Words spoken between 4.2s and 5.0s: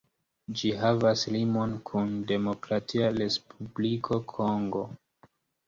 Kongo.